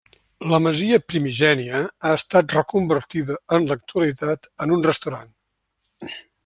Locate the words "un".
4.79-4.87